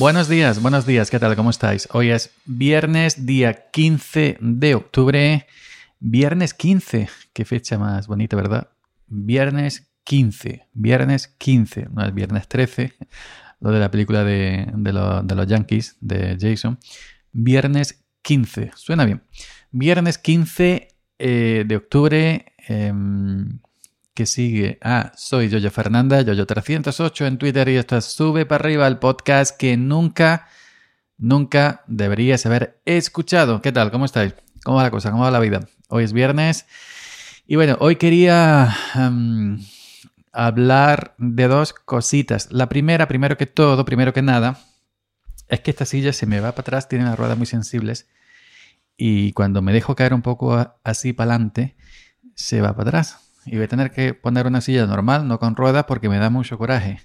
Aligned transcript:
Buenos 0.00 0.30
días, 0.30 0.62
buenos 0.62 0.86
días, 0.86 1.10
¿qué 1.10 1.18
tal? 1.18 1.36
¿Cómo 1.36 1.50
estáis? 1.50 1.86
Hoy 1.92 2.08
es 2.08 2.30
viernes, 2.46 3.26
día 3.26 3.68
15 3.70 4.38
de 4.40 4.74
octubre. 4.74 5.46
Viernes 5.98 6.54
15, 6.54 7.10
qué 7.34 7.44
fecha 7.44 7.76
más 7.76 8.06
bonita, 8.06 8.34
¿verdad? 8.34 8.70
Viernes 9.08 9.92
15, 10.04 10.68
viernes 10.72 11.28
15, 11.36 11.88
no 11.92 12.02
es 12.02 12.14
viernes 12.14 12.48
13, 12.48 12.94
lo 13.60 13.72
de 13.72 13.78
la 13.78 13.90
película 13.90 14.24
de, 14.24 14.72
los 14.74 15.46
Yankees, 15.46 15.98
de 16.00 16.38
Jason. 16.40 16.78
Viernes 17.32 18.02
15, 18.22 18.70
suena 18.76 19.04
bien. 19.04 19.22
Viernes 19.70 20.16
15 20.16 20.88
eh, 21.18 21.64
de 21.66 21.76
octubre. 21.76 22.46
Em, 22.68 23.60
que 24.14 24.26
sigue. 24.26 24.78
Ah, 24.82 25.12
soy 25.16 25.48
Yoyo 25.48 25.70
Fernanda, 25.70 26.22
Yoyo308 26.22 27.26
en 27.26 27.38
Twitter 27.38 27.68
y 27.68 27.76
esto 27.76 27.96
es 27.96 28.04
Sube 28.04 28.46
para 28.46 28.62
arriba 28.62 28.86
el 28.86 28.98
podcast 28.98 29.56
que 29.56 29.76
nunca, 29.76 30.48
nunca 31.16 31.84
deberías 31.86 32.44
haber 32.46 32.80
escuchado. 32.84 33.62
¿Qué 33.62 33.72
tal? 33.72 33.90
¿Cómo 33.90 34.04
estáis? 34.04 34.34
¿Cómo 34.64 34.78
va 34.78 34.82
la 34.82 34.90
cosa? 34.90 35.10
¿Cómo 35.10 35.22
va 35.22 35.30
la 35.30 35.40
vida? 35.40 35.60
Hoy 35.88 36.04
es 36.04 36.12
viernes 36.12 36.66
y 37.46 37.56
bueno, 37.56 37.76
hoy 37.80 37.96
quería 37.96 38.76
em, 38.94 39.60
hablar 40.32 41.14
de 41.18 41.48
dos 41.48 41.72
cositas. 41.72 42.52
La 42.52 42.68
primera, 42.68 43.08
primero 43.08 43.36
que 43.36 43.46
todo, 43.46 43.84
primero 43.84 44.12
que 44.12 44.22
nada, 44.22 44.60
es 45.48 45.60
que 45.60 45.70
esta 45.70 45.84
silla 45.84 46.12
se 46.12 46.26
me 46.26 46.40
va 46.40 46.52
para 46.52 46.62
atrás, 46.62 46.88
tiene 46.88 47.04
las 47.04 47.18
ruedas 47.18 47.38
muy 47.38 47.46
sensibles 47.46 48.08
y 48.96 49.32
cuando 49.32 49.62
me 49.62 49.72
dejo 49.72 49.96
caer 49.96 50.14
un 50.14 50.22
poco 50.22 50.76
así 50.84 51.12
para 51.12 51.32
adelante, 51.32 51.76
se 52.34 52.60
va 52.60 52.76
para 52.76 52.90
atrás 52.90 53.29
y 53.50 53.56
voy 53.56 53.64
a 53.64 53.68
tener 53.68 53.90
que 53.90 54.14
poner 54.14 54.46
una 54.46 54.60
silla 54.60 54.86
normal, 54.86 55.26
no 55.26 55.40
con 55.40 55.56
ruedas, 55.56 55.84
porque 55.88 56.08
me 56.08 56.18
da 56.18 56.30
mucho 56.30 56.56
coraje. 56.56 57.00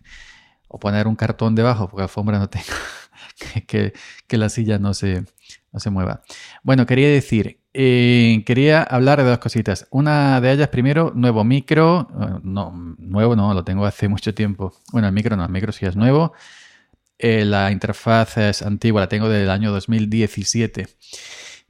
O 0.67 0.77
poner 0.77 1.07
un 1.07 1.15
cartón 1.15 1.55
debajo, 1.55 1.89
porque 1.89 2.03
alfombra 2.03 2.37
no 2.37 2.49
tengo. 2.49 2.67
que, 3.67 3.93
que, 4.27 4.37
la 4.37 4.49
silla 4.49 4.77
no 4.77 4.93
se, 4.93 5.25
no 5.73 5.79
se 5.79 5.89
mueva. 5.89 6.21
Bueno, 6.61 6.85
quería 6.85 7.09
decir, 7.09 7.61
eh, 7.73 8.43
quería 8.45 8.83
hablar 8.83 9.23
de 9.23 9.29
dos 9.29 9.39
cositas. 9.39 9.87
Una 9.89 10.39
de 10.39 10.51
ellas, 10.51 10.67
primero, 10.67 11.11
nuevo 11.15 11.43
micro. 11.43 12.07
Eh, 12.21 12.39
no, 12.43 12.95
nuevo 12.99 13.35
no, 13.35 13.51
lo 13.55 13.63
tengo 13.63 13.83
hace 13.87 14.07
mucho 14.07 14.35
tiempo. 14.35 14.71
Bueno, 14.91 15.07
el 15.07 15.15
micro 15.15 15.35
no, 15.35 15.45
el 15.45 15.51
micro 15.51 15.71
sí 15.71 15.87
es 15.87 15.95
nuevo. 15.95 16.33
Eh, 17.17 17.43
la 17.43 17.71
interfaz 17.71 18.37
es 18.37 18.61
antigua, 18.61 19.01
la 19.01 19.09
tengo 19.09 19.29
del 19.29 19.49
año 19.49 19.71
2017. 19.71 20.89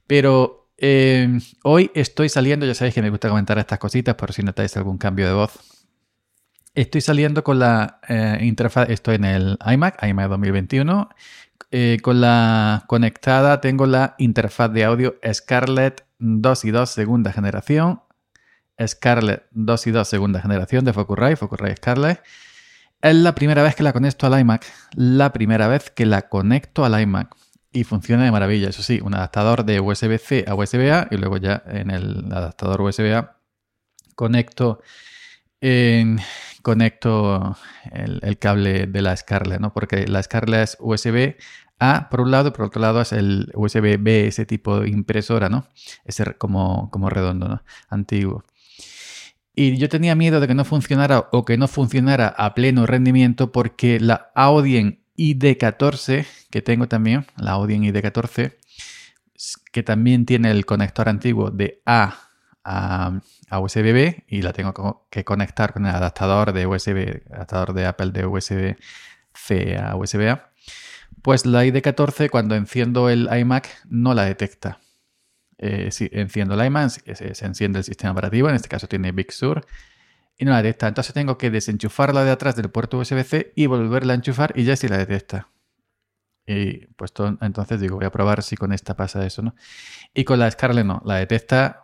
Pero 0.06 0.65
eh, 0.78 1.38
hoy 1.62 1.90
estoy 1.94 2.28
saliendo, 2.28 2.66
ya 2.66 2.74
sabéis 2.74 2.94
que 2.94 3.02
me 3.02 3.10
gusta 3.10 3.28
comentar 3.28 3.58
estas 3.58 3.78
cositas 3.78 4.14
por 4.14 4.32
si 4.32 4.42
notáis 4.42 4.76
algún 4.76 4.98
cambio 4.98 5.26
de 5.26 5.32
voz. 5.32 5.58
Estoy 6.74 7.00
saliendo 7.00 7.42
con 7.42 7.58
la 7.58 8.00
eh, 8.06 8.38
interfaz, 8.42 8.90
estoy 8.90 9.14
en 9.14 9.24
el 9.24 9.58
iMac, 9.66 10.02
iMac 10.02 10.28
2021. 10.28 11.08
Eh, 11.70 11.98
con 12.02 12.20
la 12.20 12.84
conectada 12.86 13.60
tengo 13.60 13.86
la 13.86 14.14
interfaz 14.18 14.70
de 14.72 14.84
audio 14.84 15.16
Scarlett 15.32 16.04
2 16.18 16.64
y 16.66 16.70
2 16.70 16.90
segunda 16.90 17.32
generación. 17.32 18.02
Scarlett 18.86 19.46
2 19.52 19.86
y 19.86 19.90
2 19.90 20.06
segunda 20.06 20.42
generación 20.42 20.84
de 20.84 20.92
Focusrite, 20.92 21.36
Focusrite 21.36 21.76
Scarlett. 21.76 22.22
Es 23.00 23.14
la 23.14 23.34
primera 23.34 23.62
vez 23.62 23.74
que 23.74 23.82
la 23.82 23.94
conecto 23.94 24.26
al 24.26 24.38
iMac. 24.38 24.66
La 24.94 25.32
primera 25.32 25.68
vez 25.68 25.90
que 25.90 26.04
la 26.04 26.28
conecto 26.28 26.84
al 26.84 27.00
iMac 27.00 27.34
y 27.76 27.84
funciona 27.84 28.24
de 28.24 28.30
maravilla. 28.30 28.70
Eso 28.70 28.82
sí, 28.82 29.00
un 29.02 29.14
adaptador 29.14 29.64
de 29.64 29.80
USB-C 29.80 30.46
a 30.48 30.54
USB-A 30.54 31.08
y 31.10 31.16
luego 31.18 31.36
ya 31.36 31.62
en 31.66 31.90
el 31.90 32.24
adaptador 32.32 32.80
USB-A 32.80 33.36
conecto, 34.14 34.80
conecto 36.62 37.56
el, 37.92 38.38
cable 38.38 38.86
de 38.86 39.02
la 39.02 39.14
Scarlett, 39.14 39.60
¿no? 39.60 39.74
Porque 39.74 40.06
la 40.06 40.22
Scarlett 40.22 40.62
es 40.62 40.76
USB-A 40.80 42.08
por 42.08 42.22
un 42.22 42.30
lado, 42.30 42.54
por 42.54 42.64
otro 42.64 42.80
lado 42.80 43.02
es 43.02 43.12
el 43.12 43.52
USB-B, 43.54 44.28
ese 44.28 44.46
tipo 44.46 44.80
de 44.80 44.88
impresora, 44.88 45.50
¿no? 45.50 45.66
Ese 46.06 46.24
como, 46.38 46.90
como 46.90 47.10
redondo, 47.10 47.46
¿no? 47.46 47.62
Antiguo. 47.90 48.44
Y 49.54 49.76
yo 49.76 49.90
tenía 49.90 50.14
miedo 50.14 50.40
de 50.40 50.46
que 50.46 50.54
no 50.54 50.64
funcionara 50.64 51.28
o 51.30 51.44
que 51.44 51.58
no 51.58 51.68
funcionara 51.68 52.28
a 52.28 52.54
pleno 52.54 52.86
rendimiento 52.86 53.52
porque 53.52 54.00
la 54.00 54.30
Audien 54.34 55.05
ID14 55.16 56.26
que 56.50 56.62
tengo 56.62 56.88
también, 56.88 57.26
la 57.36 57.52
Audien 57.52 57.82
ID14, 57.82 58.54
que 59.72 59.82
también 59.82 60.26
tiene 60.26 60.50
el 60.50 60.64
conector 60.64 61.08
antiguo 61.08 61.50
de 61.50 61.82
A 61.84 62.26
a, 62.64 63.20
USB-B 63.50 64.24
y 64.28 64.42
la 64.42 64.52
tengo 64.52 65.06
que 65.10 65.24
conectar 65.24 65.72
con 65.72 65.86
el 65.86 65.94
adaptador 65.94 66.52
de 66.52 66.66
USB, 66.66 67.22
adaptador 67.32 67.72
de 67.74 67.86
Apple 67.86 68.10
de 68.10 68.26
USB-C 68.26 69.78
a 69.78 69.94
USB-A. 69.94 70.50
Pues 71.22 71.46
la 71.46 71.64
ID14 71.64 72.28
cuando 72.28 72.54
enciendo 72.54 73.08
el 73.08 73.28
iMac 73.32 73.68
no 73.88 74.14
la 74.14 74.24
detecta. 74.24 74.80
Eh, 75.58 75.90
si 75.90 76.08
enciendo 76.12 76.54
el 76.54 76.66
iMac, 76.66 76.90
se, 76.90 77.34
se, 77.34 77.46
enciende 77.46 77.78
el 77.78 77.84
sistema 77.84 78.12
operativo, 78.12 78.48
en 78.48 78.56
este 78.56 78.68
caso 78.68 78.88
tiene 78.88 79.12
Big 79.12 79.32
Sur, 79.32 79.64
y 80.38 80.44
no 80.44 80.52
la 80.52 80.62
detecta. 80.62 80.88
Entonces 80.88 81.14
tengo 81.14 81.38
que 81.38 81.50
desenchufarla 81.50 82.24
de 82.24 82.30
atrás 82.30 82.56
del 82.56 82.70
puerto 82.70 82.98
USB-C 82.98 83.52
y 83.56 83.66
volverla 83.66 84.12
a 84.12 84.16
enchufar 84.16 84.52
y 84.56 84.64
ya 84.64 84.76
sí 84.76 84.88
la 84.88 84.98
detecta. 84.98 85.48
Y 86.46 86.86
pues 86.94 87.12
entonces 87.40 87.80
digo, 87.80 87.96
voy 87.96 88.06
a 88.06 88.12
probar 88.12 88.42
si 88.42 88.56
con 88.56 88.72
esta 88.72 88.94
pasa 88.94 89.26
eso, 89.26 89.42
¿no? 89.42 89.54
Y 90.14 90.24
con 90.24 90.38
la 90.38 90.50
Scarlett 90.50 90.86
no, 90.86 91.02
la 91.04 91.16
detecta 91.16 91.82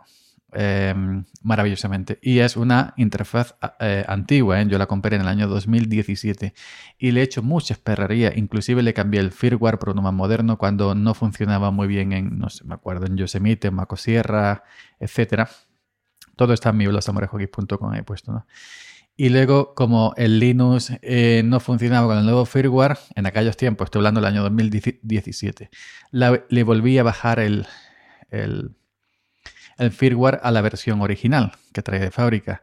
em, 0.52 1.24
maravillosamente. 1.42 2.20
Y 2.22 2.38
es 2.38 2.56
una 2.56 2.94
interfaz 2.96 3.56
eh, 3.80 4.04
antigua, 4.06 4.60
¿eh? 4.60 4.66
yo 4.68 4.78
la 4.78 4.86
compré 4.86 5.16
en 5.16 5.22
el 5.22 5.28
año 5.28 5.48
2017 5.48 6.54
y 6.98 7.10
le 7.10 7.20
he 7.20 7.24
hecho 7.24 7.42
mucha 7.42 7.74
perrería. 7.74 8.32
Inclusive 8.36 8.82
le 8.82 8.94
cambié 8.94 9.20
el 9.20 9.32
firmware 9.32 9.78
por 9.78 9.90
uno 9.90 10.02
más 10.02 10.14
moderno 10.14 10.58
cuando 10.58 10.94
no 10.94 11.14
funcionaba 11.14 11.72
muy 11.72 11.88
bien 11.88 12.12
en, 12.12 12.38
no 12.38 12.48
sé, 12.48 12.64
me 12.64 12.74
acuerdo, 12.74 13.06
en 13.06 13.16
Yosemite, 13.16 13.68
en 13.68 13.74
Macosierra, 13.74 14.62
etcétera 15.00 15.48
todo 16.44 16.54
está 16.54 16.70
en 16.70 16.76
mi 16.76 16.86
blog 16.86 17.02
samurejoquis.com 17.02 17.94
he 17.94 18.02
puesto, 18.02 18.32
¿no? 18.32 18.46
Y 19.16 19.28
luego, 19.28 19.74
como 19.74 20.14
el 20.16 20.38
Linux 20.38 20.90
eh, 21.02 21.42
no 21.44 21.60
funcionaba 21.60 22.08
con 22.08 22.18
el 22.18 22.24
nuevo 22.24 22.46
firmware, 22.46 22.98
en 23.14 23.26
aquellos 23.26 23.56
tiempos, 23.56 23.86
estoy 23.86 24.00
hablando 24.00 24.20
del 24.20 24.28
año 24.28 24.42
2017, 24.42 25.70
le 26.10 26.62
volví 26.62 26.98
a 26.98 27.02
bajar 27.02 27.38
el, 27.38 27.66
firmware 29.90 30.40
a 30.42 30.50
la 30.50 30.62
versión 30.62 31.02
original 31.02 31.52
que 31.72 31.82
trae 31.82 32.00
de 32.00 32.10
fábrica. 32.10 32.62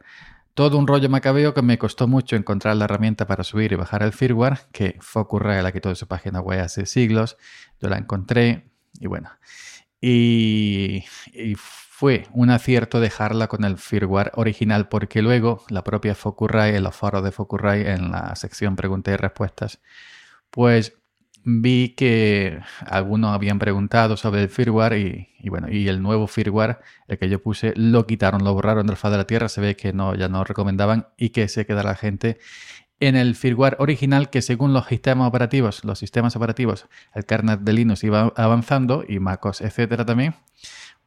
Todo 0.54 0.76
un 0.76 0.88
rollo 0.88 1.08
macabeo 1.08 1.54
que 1.54 1.62
me 1.62 1.78
costó 1.78 2.08
mucho 2.08 2.34
encontrar 2.34 2.76
la 2.76 2.86
herramienta 2.86 3.26
para 3.26 3.44
subir 3.44 3.72
y 3.72 3.76
bajar 3.76 4.02
el 4.02 4.12
firmware, 4.12 4.58
que 4.72 4.98
Focusrite 5.00 5.62
la 5.62 5.70
quitó 5.72 5.88
de 5.88 5.94
su 5.94 6.08
página 6.08 6.40
web 6.40 6.60
hace 6.60 6.84
siglos. 6.84 7.38
Yo 7.80 7.88
la 7.88 7.96
encontré 7.96 8.72
y 8.98 9.06
bueno. 9.06 9.30
Y 10.00 11.04
fue 12.00 12.26
un 12.32 12.48
acierto 12.48 12.98
dejarla 12.98 13.46
con 13.46 13.62
el 13.62 13.76
firmware 13.76 14.32
original 14.36 14.88
porque 14.88 15.20
luego 15.20 15.66
la 15.68 15.84
propia 15.84 16.14
Focusrite, 16.14 16.80
los 16.80 16.96
foros 16.96 17.22
de 17.22 17.30
Focusrite 17.30 17.92
en 17.92 18.10
la 18.10 18.34
sección 18.36 18.74
preguntas 18.74 19.12
y 19.12 19.16
respuestas, 19.18 19.80
pues 20.48 20.94
vi 21.44 21.90
que 21.90 22.58
algunos 22.86 23.34
habían 23.34 23.58
preguntado 23.58 24.16
sobre 24.16 24.40
el 24.40 24.48
firmware 24.48 25.28
y, 25.42 25.48
bueno, 25.50 25.68
y 25.70 25.88
el 25.88 26.00
nuevo 26.00 26.26
firmware, 26.26 26.78
el 27.06 27.18
que 27.18 27.28
yo 27.28 27.42
puse, 27.42 27.74
lo 27.76 28.06
quitaron, 28.06 28.44
lo 28.44 28.54
borraron 28.54 28.86
del 28.86 28.96
faz 28.96 29.12
de 29.12 29.18
la 29.18 29.26
tierra, 29.26 29.50
se 29.50 29.60
ve 29.60 29.76
que 29.76 29.92
no, 29.92 30.14
ya 30.14 30.30
no 30.30 30.42
recomendaban 30.42 31.08
y 31.18 31.28
que 31.28 31.48
se 31.48 31.66
quedara 31.66 31.90
la 31.90 31.96
gente 31.96 32.38
en 32.98 33.14
el 33.14 33.34
firmware 33.34 33.76
original 33.78 34.30
que 34.30 34.40
según 34.40 34.72
los 34.72 34.86
sistemas 34.86 35.28
operativos, 35.28 35.84
los 35.84 35.98
sistemas 35.98 36.34
operativos, 36.34 36.86
el 37.14 37.26
kernel 37.26 37.62
de 37.62 37.74
Linux 37.74 38.04
iba 38.04 38.32
avanzando 38.36 39.04
y 39.06 39.18
MacOS, 39.18 39.60
etcétera 39.60 40.06
también, 40.06 40.34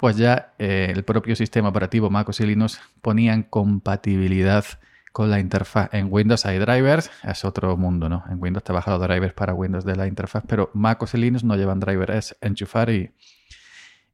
pues 0.04 0.18
ya 0.18 0.54
eh, 0.60 0.92
el 0.94 1.06
propio 1.06 1.34
sistema 1.34 1.70
operativo 1.70 2.10
MacOS 2.10 2.42
y 2.42 2.46
Linux 2.46 2.82
ponían 3.02 3.44
compatibilidad 3.44 4.66
con 5.14 5.30
la 5.30 5.40
interfaz. 5.40 5.94
En 5.94 6.10
Windows 6.12 6.46
hay 6.46 6.60
drivers, 6.60 7.10
es 7.24 7.46
otro 7.46 7.78
mundo, 7.78 8.10
¿no? 8.10 8.22
En 8.30 8.38
Windows 8.38 8.66
te 8.66 8.74
baja 8.74 8.92
los 8.92 9.00
drivers 9.00 9.34
para 9.34 9.54
Windows 9.54 9.86
de 9.86 9.96
la 9.96 10.06
interfaz, 10.06 10.44
pero 10.46 10.70
MacOS 10.74 11.14
y 11.14 11.20
Linux 11.20 11.46
no 11.46 11.56
llevan 11.56 11.80
drivers, 11.80 12.16
es 12.16 12.38
enchufar 12.42 12.90
y, 12.90 13.14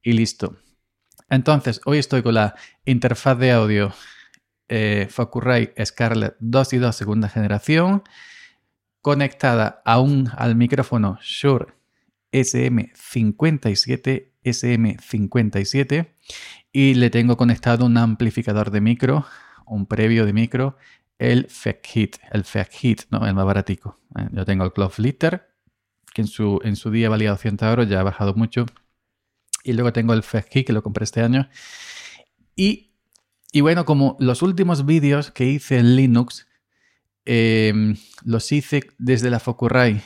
listo. 0.03 0.57
Entonces, 1.27 1.81
hoy 1.85 1.97
estoy 1.97 2.21
con 2.21 2.35
la 2.35 2.53
interfaz 2.85 3.39
de 3.39 3.51
audio 3.51 3.91
eh, 4.67 5.07
Focusrite 5.09 5.83
Scarlett 5.83 6.35
2 6.39 6.73
y 6.73 6.77
2 6.77 6.95
segunda 6.95 7.29
generación, 7.29 8.03
conectada 9.01 9.81
aún 9.85 10.29
al 10.37 10.55
micrófono 10.55 11.17
Shure 11.19 11.73
SM57 12.31 14.28
SM57 14.43 16.13
y 16.71 16.93
le 16.93 17.09
tengo 17.09 17.37
conectado 17.37 17.85
un 17.85 17.97
amplificador 17.97 18.71
de 18.71 18.81
micro, 18.81 19.25
un 19.65 19.85
previo 19.85 20.25
de 20.25 20.33
micro, 20.33 20.77
el 21.17 21.47
FEC 21.49 22.19
el 22.31 22.43
FEC 22.45 23.07
¿no? 23.11 23.25
el 23.25 23.33
más 23.33 23.45
baratico. 23.45 23.97
¿eh? 24.17 24.27
Yo 24.31 24.45
tengo 24.45 24.63
el 24.63 24.73
Cloud 24.73 24.93
Litter, 24.97 25.49
que 26.13 26.21
en 26.21 26.27
su, 26.27 26.59
en 26.63 26.75
su 26.75 26.91
día 26.91 27.09
valía 27.09 27.31
200 27.31 27.67
euros, 27.67 27.89
ya 27.89 27.99
ha 27.99 28.03
bajado 28.03 28.33
mucho. 28.33 28.65
Y 29.63 29.73
luego 29.73 29.91
tengo 29.91 30.13
el 30.13 30.23
FEC 30.23 30.65
que 30.65 30.73
lo 30.73 30.81
compré 30.81 31.03
este 31.03 31.21
año. 31.21 31.49
Y, 32.55 32.93
y 33.51 33.61
bueno, 33.61 33.85
como 33.85 34.15
los 34.19 34.41
últimos 34.41 34.85
vídeos 34.85 35.31
que 35.31 35.45
hice 35.45 35.77
en 35.77 35.95
Linux, 35.95 36.47
eh, 37.25 37.95
los 38.23 38.51
hice 38.51 38.81
desde 38.97 39.29
la 39.29 39.39
Focusrite 39.39 40.03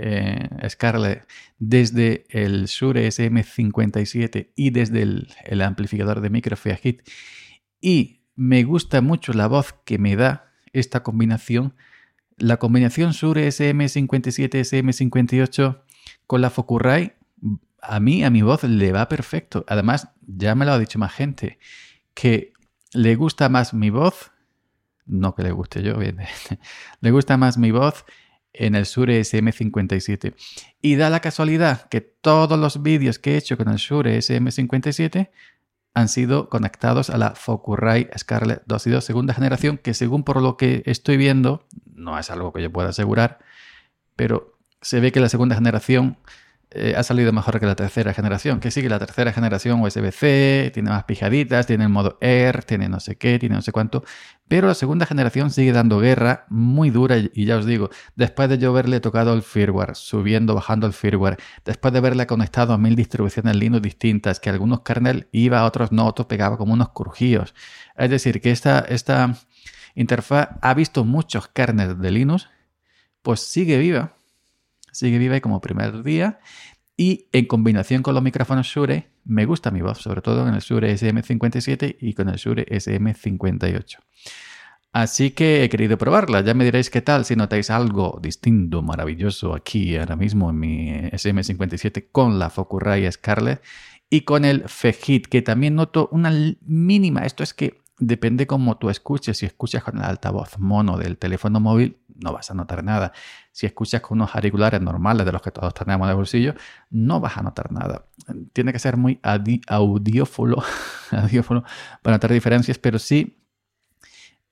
eh, 0.00 0.48
Scarlett 0.68 1.26
desde 1.58 2.24
el 2.30 2.66
Shure 2.66 3.08
SM57 3.08 4.50
y 4.54 4.70
desde 4.70 5.02
el, 5.02 5.60
amplificador 5.60 6.20
de 6.20 6.30
micro 6.30 6.56
Hit 6.56 7.02
y 7.80 8.20
me 8.36 8.62
gusta 8.62 9.00
mucho 9.00 9.32
la 9.32 9.48
voz 9.48 9.74
que 9.84 9.98
me 9.98 10.14
da 10.14 10.52
esta 10.72 11.02
combinación. 11.02 11.74
La 12.36 12.58
combinación 12.58 13.10
Shure 13.10 13.48
SM57, 13.48 14.60
SM58 14.60 15.82
con 16.28 16.42
la 16.42 16.50
Focusrite, 16.50 17.16
a 17.82 17.98
mí, 17.98 18.22
a 18.22 18.30
mi 18.30 18.42
voz 18.42 18.62
le 18.62 18.92
va 18.92 19.08
perfecto. 19.08 19.64
Además, 19.66 20.10
ya 20.24 20.54
me 20.54 20.64
lo 20.64 20.72
ha 20.72 20.78
dicho 20.78 21.00
más 21.00 21.12
gente, 21.12 21.58
que 22.14 22.52
le 22.92 23.16
gusta 23.16 23.48
más 23.48 23.74
mi 23.74 23.90
voz, 23.90 24.30
no 25.06 25.34
que 25.34 25.42
le 25.42 25.50
guste 25.50 25.82
yo, 25.82 25.96
le 27.00 27.10
gusta 27.10 27.36
más 27.36 27.58
mi 27.58 27.72
voz 27.72 28.04
en 28.58 28.74
el 28.74 28.84
Shure 28.84 29.20
SM57. 29.20 30.34
Y 30.82 30.96
da 30.96 31.10
la 31.10 31.20
casualidad 31.20 31.88
que 31.88 32.00
todos 32.00 32.58
los 32.58 32.82
vídeos 32.82 33.18
que 33.18 33.34
he 33.34 33.36
hecho 33.38 33.56
con 33.56 33.68
el 33.68 33.76
Shure 33.76 34.18
SM57 34.18 35.30
han 35.94 36.08
sido 36.08 36.48
conectados 36.48 37.10
a 37.10 37.18
la 37.18 37.34
Focusrite 37.34 38.16
Scarlett 38.18 38.62
2 38.66 38.86
y 38.86 38.90
2 38.90 39.04
segunda 39.04 39.34
generación, 39.34 39.78
que 39.78 39.94
según 39.94 40.24
por 40.24 40.42
lo 40.42 40.56
que 40.56 40.82
estoy 40.86 41.16
viendo, 41.16 41.66
no 41.86 42.18
es 42.18 42.30
algo 42.30 42.52
que 42.52 42.62
yo 42.62 42.70
pueda 42.70 42.90
asegurar, 42.90 43.38
pero 44.14 44.58
se 44.80 45.00
ve 45.00 45.12
que 45.12 45.20
la 45.20 45.28
segunda 45.28 45.56
generación 45.56 46.18
eh, 46.70 46.94
ha 46.96 47.02
salido 47.02 47.32
mejor 47.32 47.58
que 47.60 47.66
la 47.66 47.74
tercera 47.74 48.12
generación. 48.12 48.60
Que 48.60 48.70
sigue 48.70 48.88
la 48.90 48.98
tercera 48.98 49.32
generación 49.32 49.80
USB-C, 49.80 50.70
tiene 50.74 50.90
más 50.90 51.04
pijaditas, 51.04 51.66
tiene 51.66 51.84
el 51.84 51.90
modo 51.90 52.18
Air, 52.20 52.64
tiene 52.64 52.88
no 52.88 53.00
sé 53.00 53.16
qué, 53.16 53.38
tiene 53.38 53.54
no 53.54 53.62
sé 53.62 53.72
cuánto. 53.72 54.04
Pero 54.48 54.66
la 54.68 54.74
segunda 54.74 55.06
generación 55.06 55.50
sigue 55.50 55.72
dando 55.72 55.98
guerra 55.98 56.44
muy 56.50 56.90
dura 56.90 57.16
y 57.18 57.44
ya 57.46 57.56
os 57.56 57.66
digo, 57.66 57.90
después 58.16 58.50
de 58.50 58.58
yo 58.58 58.70
haberle 58.70 59.00
tocado 59.00 59.32
el 59.34 59.42
firmware, 59.42 59.94
subiendo, 59.94 60.54
bajando 60.54 60.86
el 60.86 60.92
firmware, 60.92 61.38
después 61.64 61.92
de 61.92 61.98
haberle 61.98 62.26
conectado 62.26 62.74
a 62.74 62.78
mil 62.78 62.96
distribuciones 62.96 63.56
Linux 63.56 63.82
distintas, 63.82 64.38
que 64.40 64.50
algunos 64.50 64.82
kernel 64.82 65.28
iba, 65.32 65.64
otros 65.64 65.90
no, 65.92 66.06
otros 66.06 66.26
pegaba 66.26 66.58
como 66.58 66.74
unos 66.74 66.90
crujíos. 66.90 67.54
Es 67.96 68.10
decir, 68.10 68.40
que 68.42 68.50
esta, 68.50 68.80
esta 68.80 69.34
interfaz 69.94 70.50
ha 70.60 70.74
visto 70.74 71.04
muchos 71.04 71.48
kernels 71.48 71.98
de 72.00 72.10
Linux, 72.10 72.48
pues 73.22 73.40
sigue 73.40 73.78
viva 73.78 74.17
sigue 74.98 75.18
viva 75.18 75.36
y 75.36 75.40
como 75.40 75.60
primer 75.60 76.02
día. 76.02 76.40
Y 76.96 77.28
en 77.32 77.46
combinación 77.46 78.02
con 78.02 78.14
los 78.14 78.22
micrófonos 78.22 78.66
Shure, 78.66 79.10
me 79.24 79.44
gusta 79.44 79.70
mi 79.70 79.80
voz, 79.80 79.98
sobre 79.98 80.20
todo 80.20 80.48
en 80.48 80.54
el 80.54 80.60
Shure 80.60 80.92
SM57 80.92 81.96
y 82.00 82.14
con 82.14 82.28
el 82.28 82.36
Shure 82.36 82.66
SM58. 82.66 83.98
Así 84.92 85.30
que 85.30 85.62
he 85.62 85.68
querido 85.68 85.96
probarla. 85.96 86.40
Ya 86.40 86.54
me 86.54 86.64
diréis 86.64 86.90
qué 86.90 87.00
tal 87.00 87.24
si 87.24 87.36
notáis 87.36 87.70
algo 87.70 88.18
distinto, 88.20 88.82
maravilloso 88.82 89.54
aquí 89.54 89.96
ahora 89.96 90.16
mismo 90.16 90.50
en 90.50 90.58
mi 90.58 90.90
SM57 91.12 92.08
con 92.10 92.38
la 92.38 92.50
Focusrite 92.50 93.12
Scarlett 93.12 93.62
y 94.10 94.22
con 94.22 94.44
el 94.44 94.68
Fejit, 94.68 95.26
que 95.26 95.42
también 95.42 95.76
noto 95.76 96.08
una 96.10 96.32
mínima. 96.62 97.20
Esto 97.26 97.44
es 97.44 97.54
que 97.54 97.78
depende 97.98 98.46
cómo 98.46 98.78
tú 98.78 98.90
escuches. 98.90 99.38
Si 99.38 99.46
escuchas 99.46 99.84
con 99.84 99.98
el 99.98 100.04
altavoz 100.04 100.58
mono 100.58 100.96
del 100.96 101.18
teléfono 101.18 101.60
móvil, 101.60 101.98
no 102.18 102.32
vas 102.32 102.50
a 102.50 102.54
notar 102.54 102.84
nada. 102.84 103.12
Si 103.52 103.66
escuchas 103.66 104.00
con 104.00 104.18
unos 104.18 104.34
auriculares 104.34 104.80
normales 104.80 105.24
de 105.24 105.32
los 105.32 105.42
que 105.42 105.50
todos 105.50 105.72
tenemos 105.74 106.08
de 106.08 106.14
bolsillo, 106.14 106.54
no 106.90 107.20
vas 107.20 107.36
a 107.36 107.42
notar 107.42 107.72
nada. 107.72 108.06
Tiene 108.52 108.72
que 108.72 108.78
ser 108.78 108.96
muy 108.96 109.20
audiófolo, 109.22 110.62
para 112.02 112.16
notar 112.16 112.32
diferencias, 112.32 112.78
pero 112.78 112.98
sí 112.98 113.38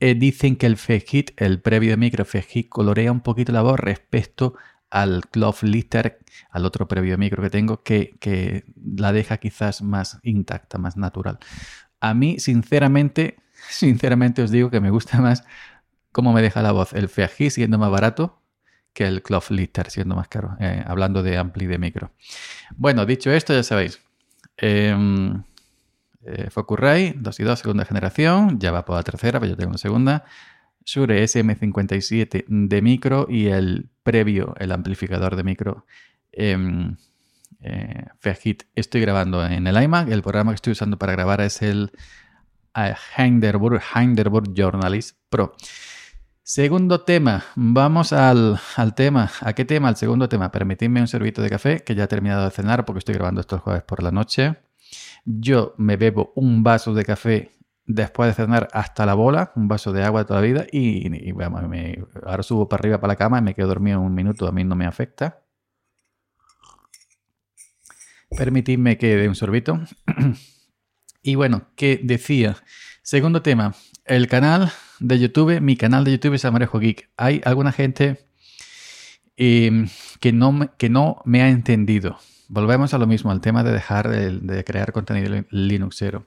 eh, 0.01 0.15
dicen 0.15 0.57
que 0.57 0.67
el 0.67 0.77
Fejit, 0.77 1.31
el 1.41 1.61
previo 1.61 1.91
de 1.91 1.97
micro 1.97 2.25
Fejit, 2.25 2.69
colorea 2.69 3.11
un 3.13 3.21
poquito 3.21 3.53
la 3.53 3.63
voz 3.63 3.79
respecto 3.81 4.55
al 4.91 5.27
Cloth 5.31 5.63
Lister, 5.63 6.19
al 6.51 6.65
otro 6.65 6.87
previo 6.87 7.19
micro 7.19 7.43
que 7.43 7.51
tengo, 7.51 7.83
que, 7.83 8.17
que 8.21 8.65
la 8.77 9.13
deja 9.13 9.39
quizás 9.39 9.83
más 9.83 10.19
intacta, 10.23 10.79
más 10.79 10.97
natural. 10.97 11.39
A 12.01 12.15
mí, 12.15 12.39
sinceramente, 12.39 13.37
sinceramente 13.71 14.43
os 14.43 14.51
digo 14.51 14.71
que 14.71 14.81
me 14.81 14.91
gusta 14.91 15.21
más 15.21 15.45
cómo 16.17 16.33
me 16.33 16.41
deja 16.41 16.63
la 16.63 16.73
voz 16.73 16.95
el 16.95 17.11
Feaji 17.11 17.51
siendo 17.51 17.77
más 17.77 17.91
barato 17.91 18.41
que 18.95 19.07
el 19.07 19.23
Cloth 19.23 19.51
Lister 19.51 19.91
siendo 19.91 20.17
más 20.17 20.29
caro, 20.29 20.57
eh, 20.59 20.83
hablando 20.87 21.23
de 21.23 21.37
ampli 21.37 21.67
de 21.67 21.77
micro. 21.77 22.11
Bueno, 22.75 23.05
dicho 23.05 23.31
esto, 23.31 23.53
ya 23.53 23.63
sabéis. 23.63 24.01
Eh, 24.57 24.97
eh, 26.25 26.49
Focusrite 26.49 27.17
2 27.19 27.41
y 27.41 27.43
2 27.43 27.59
segunda 27.59 27.85
generación, 27.85 28.59
ya 28.59 28.73
va 28.73 28.87
por 28.87 28.97
la 28.97 29.03
tercera, 29.03 29.39
pero 29.39 29.51
yo 29.51 29.59
tengo 29.59 29.69
una 29.69 29.79
segunda. 29.79 30.25
Shure 30.87 31.23
SM57 31.23 32.47
de 32.49 32.81
micro 32.81 33.27
y 33.29 33.49
el 33.49 33.91
previo, 34.03 34.55
el 34.59 34.73
amplificador 34.73 35.37
de 35.37 35.45
micro 35.45 35.85
eh, 36.33 36.57
eh, 37.61 38.07
Estoy 38.75 39.01
grabando 39.03 39.45
en 39.45 39.67
el 39.67 39.83
iMac. 39.83 40.09
El 40.09 40.23
programa 40.23 40.53
que 40.53 40.57
estoy 40.57 40.73
usando 40.73 40.97
para 40.97 41.13
grabar 41.13 41.43
es 41.43 41.61
el 41.61 41.93
eh, 42.75 42.95
Hinderburg, 43.19 43.83
Hinderburg 43.95 44.55
Journalist 44.55 45.19
Pro. 45.29 45.55
Segundo 46.49 47.01
tema, 47.01 47.45
vamos 47.57 48.13
al, 48.13 48.61
tema. 48.95 49.33
¿A 49.41 49.53
qué 49.53 49.65
tema? 49.65 49.89
Al 49.89 49.97
segundo 49.97 50.29
tema. 50.29 50.53
Permitidme 50.53 51.01
un 51.01 51.09
servito 51.09 51.43
de 51.43 51.51
café 51.51 51.83
que 51.83 51.97
ya 51.97 52.05
he 52.05 52.07
terminado 52.07 52.45
de 52.45 52.53
cenar 52.53 52.85
porque 52.85 53.01
estoy 53.01 53.17
grabando 53.17 53.41
estos 53.41 53.61
jueves 53.63 53.83
por 53.83 54.01
la 54.01 54.13
noche. 54.13 54.55
Yo 55.25 55.75
me 55.77 55.97
bebo 55.97 56.33
un 56.37 56.63
vaso 56.63 56.95
de 56.95 57.05
café 57.05 57.51
después 57.85 58.29
de 58.29 58.45
cenar 58.45 58.69
hasta 58.73 59.05
la 59.05 59.15
bola, 59.15 59.51
un 59.57 59.67
vaso 59.67 59.93
de 59.93 60.05
agua 60.05 60.25
toda 60.25 60.41
la 60.41 60.47
vida 60.47 60.67
y, 60.71 61.11
ahora 62.25 62.45
subo 62.45 62.69
para 62.69 62.81
arriba 62.81 63.01
para 63.01 63.15
la 63.15 63.17
cama 63.17 63.41
y 63.41 63.43
me 63.43 63.55
quedo 63.57 63.67
dormido 63.67 64.01
un 64.01 64.15
minuto, 64.15 64.47
a 64.47 64.53
mí 64.53 64.63
no 64.63 64.77
me 64.77 64.87
afecta. 64.87 65.43
Permitidme 68.31 68.99
que 68.99 69.17
dé 69.17 69.29
un 69.29 69.35
sorbito. 69.35 69.81
y 71.23 71.35
bueno, 71.35 71.71
¿qué 71.75 71.99
decía? 72.01 72.55
Segundo 73.03 73.43
tema, 73.43 73.75
el 74.05 74.29
canal 74.29 74.71
de 75.01 75.19
YouTube, 75.19 75.61
mi 75.61 75.77
canal 75.77 76.05
de 76.05 76.13
YouTube 76.13 76.35
es 76.35 76.45
Amarejo 76.45 76.79
Geek. 76.79 77.11
Hay 77.17 77.41
alguna 77.45 77.73
gente 77.73 78.27
em, 79.37 79.89
que, 80.21 80.33
no 80.33 80.53
me, 80.53 80.69
que 80.79 80.89
no 80.89 81.23
me 81.25 81.43
ha 81.43 81.49
entendido. 81.49 82.19
Volvemos 82.49 82.95
a 82.95 82.99
lo 82.99 83.07
mismo, 83.07 83.31
al 83.33 83.41
tema 83.41 83.65
de 83.65 83.73
dejar 83.73 84.09
de, 84.09 84.65
crear 84.65 84.93
contenido 84.93 85.45
Linuxero. 85.51 86.27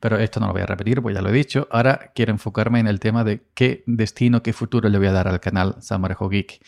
Pero 0.00 0.18
esto 0.18 0.40
no 0.40 0.46
lo 0.46 0.52
voy 0.52 0.62
a 0.62 0.66
repetir, 0.66 1.02
pues 1.02 1.14
ya 1.14 1.22
lo 1.22 1.28
he 1.28 1.32
dicho. 1.32 1.68
Ahora 1.70 2.12
quiero 2.14 2.32
enfocarme 2.32 2.80
en 2.80 2.86
el 2.86 3.00
tema 3.00 3.24
de 3.24 3.42
qué 3.54 3.84
destino, 3.86 4.42
qué 4.42 4.52
futuro 4.52 4.88
le 4.88 4.98
voy 4.98 5.08
a 5.08 5.12
dar 5.12 5.28
al 5.28 5.40
canal 5.40 5.76
Samarejo 5.80 6.28
Geek 6.28 6.60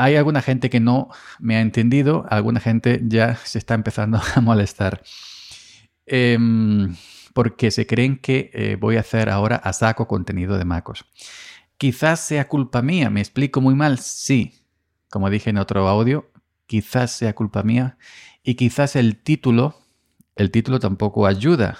hay 0.00 0.16
alguna 0.16 0.40
gente 0.40 0.70
que 0.70 0.80
no 0.80 1.10
me 1.38 1.56
ha 1.56 1.60
entendido, 1.60 2.24
alguna 2.30 2.58
gente 2.58 3.02
ya 3.04 3.36
se 3.36 3.58
está 3.58 3.74
empezando 3.74 4.18
a 4.34 4.40
molestar. 4.40 5.02
Em, 6.06 6.96
porque 7.34 7.70
se 7.70 7.86
creen 7.86 8.18
que 8.18 8.50
eh, 8.52 8.76
voy 8.78 8.96
a 8.96 9.00
hacer 9.00 9.28
ahora 9.28 9.56
a 9.56 9.72
saco 9.72 10.06
contenido 10.08 10.58
de 10.58 10.64
MacOS. 10.64 11.04
Quizás 11.76 12.20
sea 12.20 12.48
culpa 12.48 12.82
mía, 12.82 13.10
me 13.10 13.20
explico 13.20 13.60
muy 13.60 13.74
mal, 13.74 13.98
sí. 13.98 14.54
Como 15.08 15.30
dije 15.30 15.50
en 15.50 15.58
otro 15.58 15.88
audio, 15.88 16.30
quizás 16.66 17.12
sea 17.12 17.34
culpa 17.34 17.62
mía 17.62 17.98
y 18.42 18.54
quizás 18.54 18.96
el 18.96 19.16
título, 19.16 19.76
el 20.36 20.50
título 20.50 20.78
tampoco 20.78 21.26
ayuda, 21.26 21.78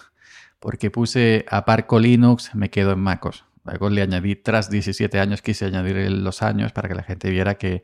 porque 0.59 0.91
puse 0.91 1.45
Aparco 1.49 1.99
Linux, 1.99 2.55
me 2.55 2.71
quedo 2.71 2.93
en 2.93 3.01
MacOS. 3.01 3.45
Luego 3.65 3.91
le 3.91 4.03
añadí, 4.03 4.37
tras 4.37 4.71
17 4.71 5.21
años, 5.21 5.43
quise 5.43 5.67
añadir 5.67 6.11
los 6.11 6.43
años 6.43 6.73
para 6.73 6.89
que 6.89 6.95
la 6.95 7.03
gente 7.03 7.31
viera 7.31 7.57
que, 7.57 7.83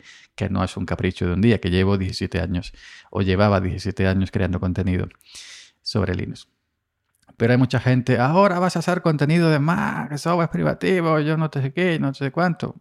no 0.51 0.65
es 0.65 0.77
un 0.77 0.87
capricho 0.87 1.27
de 1.27 1.35
un 1.35 1.41
día, 1.41 1.61
que 1.61 1.71
llevo 1.71 1.99
17 1.99 2.41
años 2.41 2.73
o 3.11 3.23
llevaba 3.23 3.61
17 3.61 4.07
años 4.07 4.31
creando 4.31 4.59
contenido 4.59 5.09
sobre 5.83 6.15
Linux. 6.15 6.49
Pero 7.37 7.52
hay 7.52 7.59
mucha 7.59 7.81
gente, 7.81 8.19
ahora 8.19 8.59
vas 8.59 8.76
a 8.76 8.78
hacer 8.78 9.02
contenido 9.02 9.50
de 9.50 9.59
Mac, 9.59 10.16
software 10.16 10.49
privativo, 10.49 11.21
yo 11.21 11.37
no 11.37 11.50
sé 11.52 11.73
qué, 11.73 11.99
no 11.99 12.14
sé 12.14 12.31
cuánto. 12.31 12.76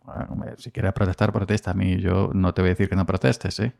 si 0.57 0.71
quieres 0.71 0.93
protestar, 0.93 1.33
protesta 1.33 1.71
a 1.71 1.73
mí, 1.73 1.97
yo 1.99 2.31
no 2.33 2.53
te 2.53 2.61
voy 2.61 2.69
a 2.69 2.73
decir 2.73 2.87
que 2.87 2.95
no 2.95 3.05
protestes, 3.05 3.59
¿eh? 3.59 3.73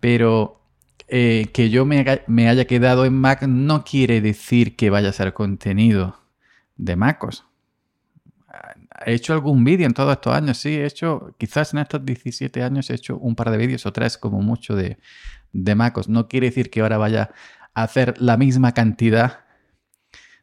Pero 0.00 0.60
eh, 1.06 1.50
que 1.52 1.70
yo 1.70 1.86
me, 1.86 2.04
me 2.26 2.48
haya 2.48 2.64
quedado 2.66 3.04
en 3.04 3.14
Mac 3.14 3.42
no 3.42 3.84
quiere 3.84 4.20
decir 4.20 4.76
que 4.76 4.90
vaya 4.90 5.10
a 5.10 5.12
ser 5.12 5.32
contenido 5.32 6.16
de 6.76 6.96
MacOS 6.96 7.48
he 9.04 9.14
hecho 9.14 9.32
algún 9.32 9.64
vídeo 9.64 9.86
en 9.86 9.94
todos 9.94 10.12
estos 10.12 10.34
años, 10.34 10.58
sí, 10.58 10.76
he 10.76 10.86
hecho, 10.86 11.34
quizás 11.38 11.72
en 11.72 11.80
estos 11.80 12.04
17 12.04 12.62
años 12.62 12.90
he 12.90 12.94
hecho 12.94 13.16
un 13.18 13.34
par 13.34 13.50
de 13.50 13.56
vídeos 13.56 13.86
o 13.86 13.92
tres 13.92 14.18
como 14.18 14.42
mucho 14.42 14.74
de, 14.74 14.98
de 15.52 15.74
MacOS. 15.74 16.08
No 16.08 16.28
quiere 16.28 16.48
decir 16.48 16.70
que 16.70 16.80
ahora 16.80 16.98
vaya 16.98 17.30
a 17.74 17.82
hacer 17.82 18.14
la 18.20 18.36
misma 18.36 18.72
cantidad 18.72 19.40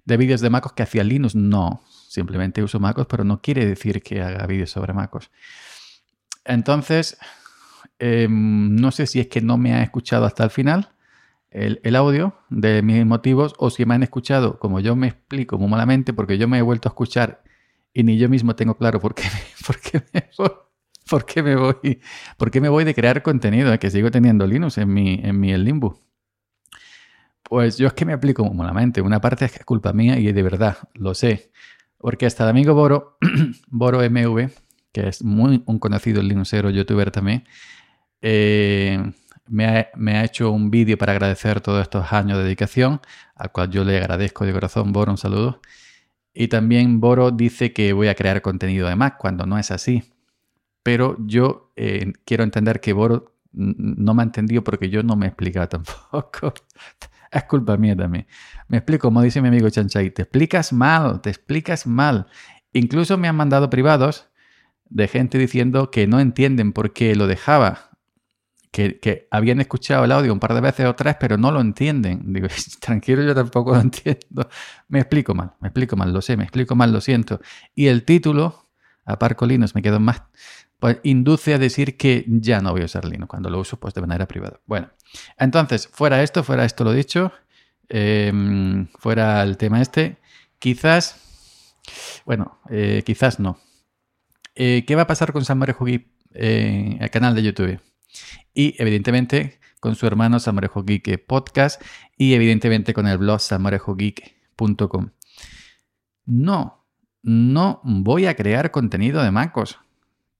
de 0.06 0.18
vídeos 0.18 0.42
de 0.42 0.50
MacOS 0.50 0.74
que 0.74 0.84
hacía 0.84 1.04
Linux, 1.04 1.36
no. 1.36 1.82
Simplemente 1.90 2.64
uso 2.64 2.80
MacOS, 2.80 3.08
pero 3.08 3.24
no 3.24 3.42
quiere 3.42 3.66
decir 3.66 4.02
que 4.02 4.22
haga 4.22 4.46
vídeos 4.46 4.72
sobre 4.72 4.94
MacOS. 4.94 5.32
Entonces, 6.46 7.18
em, 8.00 8.76
no 8.76 8.92
sé 8.92 9.08
si 9.08 9.20
es 9.20 9.28
que 9.28 9.42
no 9.42 9.58
me 9.58 9.74
ha 9.74 9.84
escuchado 9.84 10.26
hasta 10.26 10.44
el 10.44 10.50
final 10.50 10.92
el, 11.56 11.96
audio 11.96 12.36
de 12.50 12.82
mis 12.82 13.06
motivos 13.06 13.54
o 13.58 13.70
si 13.70 13.86
me 13.86 13.96
han 13.96 14.04
escuchado 14.04 14.60
como 14.60 14.82
yo 14.82 14.96
me 14.98 15.08
explico 15.08 15.58
muy 15.58 15.70
malamente 15.70 16.12
porque 16.12 16.38
yo 16.38 16.50
me 16.50 16.58
he 16.58 16.62
vuelto 16.62 16.90
a 16.90 16.92
escuchar 16.92 17.44
y 17.94 18.04
ni 18.04 18.18
yo 18.18 18.28
mismo 18.28 18.56
tengo 18.58 18.78
claro 18.78 19.00
por 19.00 19.16
qué, 19.16 19.24
por 19.66 19.80
qué, 19.80 20.04
me, 20.14 20.30
¿Por 21.10 21.26
qué 21.26 21.44
me 21.44 21.56
voy, 21.56 22.02
por 22.38 22.52
qué 22.52 22.60
me 22.60 22.68
voy 22.68 22.84
de 22.84 22.94
crear 22.94 23.22
contenido? 23.22 23.72
Es 23.72 23.80
que 23.80 23.92
sigo 23.92 24.12
teniendo 24.12 24.46
Linux 24.46 24.78
en 24.80 24.94
mi, 24.94 25.22
en 25.24 25.40
mi 25.40 25.52
el 25.52 25.64
Limbo. 25.64 26.02
Pues 27.48 27.78
yo 27.78 27.88
es 27.88 27.94
que 27.94 28.06
me 28.06 28.14
aplico 28.14 28.44
mente. 28.74 29.02
Una 29.02 29.22
parte 29.22 29.46
es 29.46 29.64
culpa 29.66 29.94
mía 29.94 30.18
y 30.20 30.32
de 30.32 30.44
verdad, 30.44 30.78
lo 30.96 31.14
sé. 31.14 31.52
Porque 31.98 32.26
hasta 32.26 32.44
el 32.44 32.50
amigo 32.50 32.74
Boro, 32.74 33.18
Boro 33.68 34.00
MV, 34.02 34.50
que 34.92 35.08
es 35.08 35.24
muy 35.24 35.64
un 35.66 35.80
conocido 35.80 36.22
Linuxero, 36.22 36.70
youtuber 36.72 37.12
también, 37.12 37.46
eh, 38.22 39.00
me, 39.48 39.66
ha, 39.66 39.90
me, 39.96 40.18
ha, 40.18 40.24
hecho 40.24 40.52
un 40.52 40.72
vídeo 40.72 40.98
para 40.98 41.14
agradecer 41.14 41.62
todos 41.62 41.82
estos 41.84 42.12
años 42.12 42.40
de 42.40 42.46
dedicación, 42.46 43.02
al 43.36 43.52
cual 43.52 43.70
yo 43.70 43.84
le 43.84 43.98
agradezco 43.98 44.46
de 44.46 44.54
corazón, 44.54 44.92
Boro, 44.92 45.12
un 45.12 45.18
saludo. 45.18 45.62
Y 46.34 46.48
también 46.48 47.00
Boro 47.00 47.32
dice 47.32 47.74
que 47.74 47.94
voy 47.94 48.08
a 48.08 48.16
crear 48.16 48.42
contenido 48.42 48.88
de 48.90 48.96
Mac, 48.96 49.18
cuando 49.18 49.46
no 49.46 49.58
es 49.60 49.72
así. 49.72 50.04
Pero 50.84 51.18
yo 51.20 51.72
eh, 51.76 52.14
quiero 52.26 52.44
entender 52.44 52.82
que 52.82 52.94
Boro 52.94 53.36
no 53.54 54.14
me 54.14 54.24
ha 54.24 54.26
entendido 54.26 54.64
porque 54.64 54.90
yo 54.90 55.04
no 55.04 55.16
me 55.16 55.26
he 55.28 55.30
explicado 55.30 55.68
tampoco. 55.70 56.54
Es 57.40 57.44
culpa 57.46 57.78
mía 57.78 57.96
también. 57.96 58.28
Me 58.68 58.78
explico, 58.78 59.08
como 59.08 59.22
dice 59.22 59.42
mi 59.42 59.50
amigo 59.50 59.70
Chanchay, 59.70 60.12
te 60.12 60.24
explicas 60.24 60.74
mal, 60.74 61.22
te 61.22 61.30
explicas 61.30 61.86
mal. 61.86 62.28
Incluso 62.74 63.18
me 63.18 63.28
han 63.28 63.36
mandado 63.36 63.70
privados 63.70 64.30
de 64.86 65.08
gente 65.08 65.38
diciendo 65.38 65.92
que 65.92 66.08
no 66.08 66.20
entienden 66.20 66.72
por 66.74 66.94
qué 66.94 67.16
lo 67.16 67.28
dejaba. 67.28 67.92
Que, 68.72 69.28
habían 69.32 69.62
escuchado 69.62 70.04
el 70.04 70.12
audio 70.12 70.34
un 70.34 70.40
par 70.40 70.54
de 70.54 70.60
veces 70.60 70.86
o 70.86 70.96
tres, 70.96 71.16
pero 71.18 71.38
no 71.38 71.52
lo 71.52 71.62
entienden. 71.62 72.22
Digo, 72.34 72.48
tranquilo, 72.80 73.24
yo 73.24 73.34
tampoco 73.34 73.74
lo 73.74 73.82
entiendo. 73.82 74.50
Me 74.88 75.00
explico 75.00 75.34
mal, 75.34 75.54
me 75.62 75.70
explico 75.70 75.96
mal, 75.96 76.12
lo 76.12 76.22
sé, 76.22 76.36
me 76.36 76.44
explico 76.44 76.76
mal, 76.76 76.92
lo 76.92 77.00
siento. 77.00 77.40
Y 77.74 77.88
el 77.88 78.04
título, 78.04 78.70
Aparco 79.06 79.46
Linux, 79.46 79.76
me 79.76 79.82
quedo 79.82 80.00
más, 80.00 80.24
pues 80.86 81.00
induce 81.02 81.52
a 81.56 81.58
decir 81.58 81.98
que 81.98 82.26
ya 82.28 82.62
no 82.62 82.72
voy 82.72 82.84
a 82.84 82.86
usar 82.86 83.06
Linux 83.06 83.28
cuando 83.28 83.50
lo 83.50 83.60
uso 83.60 83.80
pues 83.80 83.96
de 83.96 84.02
manera 84.02 84.28
privada. 84.28 84.60
Bueno, 84.68 84.92
entonces, 85.40 85.88
fuera 85.92 86.22
esto, 86.22 86.44
fuera 86.44 86.64
esto 86.64 86.84
lo 86.84 86.92
dicho, 86.92 87.32
em, 87.90 88.86
fuera 89.00 89.42
el 89.42 89.58
tema 89.58 89.82
este, 89.82 90.18
quizás, 90.60 91.16
bueno, 92.24 92.60
eh, 92.70 93.02
quizás 93.04 93.40
no. 93.40 93.58
Eh, 94.54 94.84
¿Qué 94.86 94.94
va 94.94 95.02
a 95.02 95.08
pasar 95.08 95.34
con 95.34 95.44
San 95.44 95.58
Marejo 95.58 95.86
Geek, 95.86 96.06
eh, 96.36 96.98
el 97.00 97.10
canal 97.10 97.34
de 97.34 97.42
YouTube? 97.42 97.80
Y 98.54 98.76
evidentemente 98.78 99.58
con 99.80 99.96
su 99.96 100.06
hermano 100.06 100.40
Samarejo 100.40 100.84
Geek 100.84 101.26
Podcast 101.26 101.82
y 102.16 102.36
evidentemente 102.36 102.94
con 102.94 103.08
el 103.08 103.18
blog 103.18 103.40
samarejogeek.com. 103.40 105.10
No, 106.28 106.86
no 107.24 107.82
voy 107.84 108.28
a 108.28 108.36
crear 108.36 108.70
contenido 108.70 109.24
de 109.24 109.32
MacOS. 109.32 109.80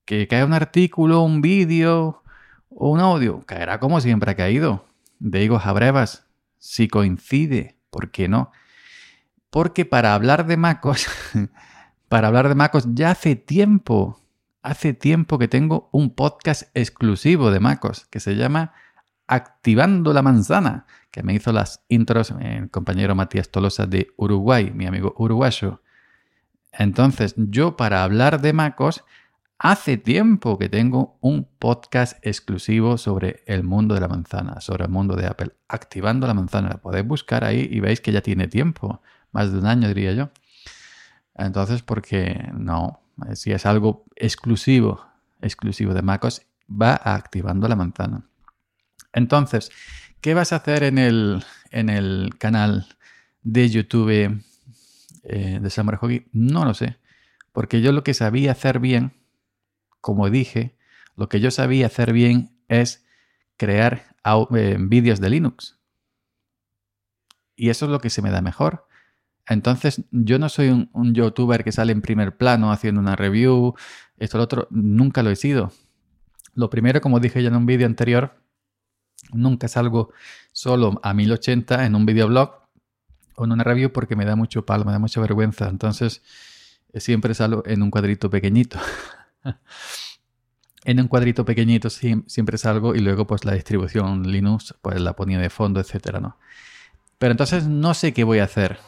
Que 0.06 0.28
cae 0.28 0.44
un 0.44 0.54
artículo, 0.54 1.22
un 1.22 1.42
vídeo 1.42 2.24
o 2.70 2.90
un 2.92 3.00
audio, 3.00 3.42
caerá 3.46 3.80
como 3.80 4.02
siempre 4.02 4.32
ha 4.32 4.36
caído. 4.36 4.86
Digo 5.20 5.60
a 5.64 5.74
brevas, 5.74 6.28
si 6.58 6.88
coincide, 6.88 7.78
¿por 7.90 8.12
qué 8.12 8.28
no? 8.28 8.52
Porque 9.50 9.86
para 9.86 10.14
hablar 10.14 10.46
de 10.46 10.58
MacOS 10.58 11.08
para 12.10 12.28
hablar 12.28 12.50
de 12.50 12.56
MacOS 12.56 12.88
ya 12.94 13.12
hace 13.12 13.36
tiempo, 13.36 14.22
hace 14.62 14.94
tiempo 14.94 15.38
que 15.38 15.48
tengo 15.48 15.90
un 15.92 16.14
podcast 16.14 16.64
exclusivo 16.74 17.52
de 17.52 17.60
MacOS 17.60 18.06
que 18.06 18.20
se 18.20 18.36
llama 18.36 18.74
Activando 19.28 20.14
la 20.14 20.22
Manzana, 20.22 20.86
que 21.12 21.24
me 21.24 21.34
hizo 21.34 21.52
las 21.52 21.84
intros 21.90 22.34
el 22.40 22.70
compañero 22.70 23.16
Matías 23.16 23.50
Tolosa 23.50 23.86
de 23.86 24.08
Uruguay, 24.18 24.72
mi 24.74 24.86
amigo 24.86 25.16
uruguayo. 25.18 25.82
Entonces, 26.72 27.34
yo 27.38 27.76
para 27.76 28.04
hablar 28.04 28.42
de 28.42 28.54
MacOS, 28.54 29.04
hace 29.58 29.98
tiempo 29.98 30.58
que 30.58 30.70
tengo 30.70 31.18
un 31.22 31.48
podcast 31.60 32.18
exclusivo 32.26 32.98
sobre 32.98 33.44
el 33.48 33.64
mundo 33.64 33.96
de 33.96 34.02
la 34.02 34.08
manzana, 34.08 34.60
sobre 34.62 34.86
el 34.86 34.90
mundo 34.90 35.16
de 35.16 35.28
Apple, 35.28 35.54
activando 35.68 36.28
la 36.28 36.34
manzana. 36.34 36.70
La 36.70 36.78
podéis 36.78 37.06
buscar 37.08 37.44
ahí 37.44 37.68
y 37.72 37.80
veis 37.80 38.02
que 38.02 38.12
ya 38.12 38.22
tiene 38.22 38.48
tiempo, 38.48 39.02
más 39.32 39.52
de 39.52 39.60
un 39.60 39.66
año 39.66 39.88
diría 39.88 40.14
yo. 40.14 40.30
Entonces, 41.36 41.82
porque 41.82 42.50
no, 42.54 43.02
si 43.34 43.52
es 43.52 43.66
algo 43.66 44.06
exclusivo, 44.16 45.06
exclusivo 45.42 45.94
de 45.94 46.02
MacOS, 46.02 46.44
va 46.70 47.00
activando 47.04 47.68
la 47.68 47.76
manzana. 47.76 48.26
Entonces, 49.14 49.72
¿qué 50.22 50.34
vas 50.34 50.54
a 50.54 50.58
hacer 50.58 50.84
en 50.84 50.98
el, 50.98 51.44
en 51.72 51.90
el 51.90 52.36
canal 52.38 52.88
de 53.44 53.70
YouTube 53.70 54.42
eh, 55.24 55.60
de 55.62 55.70
Samurai 55.70 56.00
Hockey? 56.00 56.28
No 56.32 56.66
lo 56.66 56.74
sé, 56.74 56.98
porque 57.52 57.82
yo 57.82 57.92
lo 57.92 58.04
que 58.04 58.14
sabía 58.14 58.52
hacer 58.52 58.80
bien, 58.80 59.14
como 60.06 60.30
dije, 60.30 60.78
lo 61.16 61.30
que 61.30 61.40
yo 61.40 61.50
sabía 61.50 61.88
hacer 61.88 62.14
bien 62.14 62.60
es 62.68 63.04
crear 63.58 64.16
eh, 64.56 64.78
vídeos 64.80 65.20
de 65.20 65.32
Linux. 65.32 65.80
Y 67.56 67.70
eso 67.70 67.86
es 67.86 67.92
lo 67.92 68.00
que 68.00 68.12
se 68.12 68.22
me 68.22 68.30
da 68.30 68.40
mejor. 68.44 68.88
Entonces, 69.48 70.04
yo 70.12 70.38
no 70.38 70.48
soy 70.50 70.70
un, 70.70 71.16
youtuber 71.16 71.64
que 71.64 71.72
sale 71.72 71.92
en 71.92 72.04
primer 72.04 72.38
plano 72.38 72.72
haciendo 72.72 73.02
una 73.02 73.16
review, 73.16 73.74
esto, 74.18 74.38
lo 74.38 74.44
otro, 74.44 74.68
nunca 74.70 75.24
lo 75.24 75.32
he 75.32 75.36
sido. 75.36 75.72
Lo 76.54 76.70
primero, 76.70 77.02
como 77.02 77.20
dije 77.20 77.42
ya 77.42 77.48
en 77.48 77.56
un 77.56 77.66
vídeo 77.66 77.88
anterior, 77.88 78.40
nunca 79.34 79.68
salgo 79.68 80.14
solo 80.52 81.00
a 81.02 81.16
1080 81.16 81.84
en 81.84 81.96
un 81.96 82.06
videoblog 82.06 82.52
o 83.38 83.46
en 83.46 83.54
una 83.54 83.64
review 83.64 83.92
porque 83.92 84.16
me 84.16 84.26
da 84.26 84.36
mucho 84.36 84.68
palo, 84.68 84.86
me 84.86 84.92
da 84.92 85.00
mucha 85.00 85.20
vergüenza. 85.20 85.68
Entonces, 85.68 86.22
eh, 86.94 87.00
siempre 87.00 87.34
salgo 87.34 87.64
en 87.66 87.82
un 87.82 87.90
cuadrito 87.90 88.30
pequeñito. 88.30 88.78
en 90.86 91.00
un 91.00 91.08
cuadrito 91.08 91.46
pequeñito 91.46 91.90
siempre 91.90 92.58
salgo 92.58 92.96
y 92.96 93.00
luego 93.00 93.26
pues 93.28 93.46
la 93.46 93.54
distribución 93.54 94.24
Linux 94.32 94.76
pues 94.82 95.00
la 95.00 95.16
ponía 95.16 95.40
de 95.40 95.50
fondo, 95.50 95.80
etcétera, 95.80 96.20
¿no? 96.20 96.38
Pero 97.18 97.32
entonces 97.32 97.66
no 97.68 97.94
sé 97.94 98.14
qué 98.14 98.24
voy 98.24 98.40
a 98.40 98.44
hacer 98.44 98.80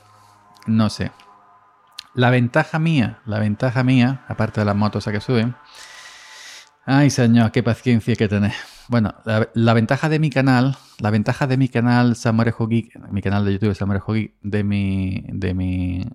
no 0.67 0.89
sé. 0.89 1.11
La 2.13 2.29
ventaja 2.29 2.77
mía, 2.77 3.19
la 3.25 3.39
ventaja 3.39 3.83
mía, 3.83 4.25
aparte 4.27 4.61
de 4.61 4.65
las 4.65 4.75
motos 4.75 5.07
a 5.07 5.11
que 5.11 5.21
suben. 5.21 5.55
Ay, 6.85 7.09
señor, 7.09 7.51
qué 7.51 7.63
paciencia 7.63 8.15
que 8.15 8.27
tenés. 8.27 8.55
Bueno, 8.87 9.13
la, 9.53 9.73
ventaja 9.73 10.07
de 10.09 10.19
mi 10.19 10.29
canal, 10.29 10.77
la 10.99 11.11
ventaja 11.11 11.47
de 11.47 11.57
mi 11.57 11.67
canal 11.67 12.15
Samorejo 12.15 12.67
Geek, 12.67 12.97
mi 13.11 13.21
canal 13.21 13.45
de 13.45 13.53
YouTube 13.53 13.75
Samorejo 13.75 14.13
Geek, 14.13 14.35
de 14.41 14.63
mi, 14.63 15.25
de 15.29 15.53
mi 15.53 16.05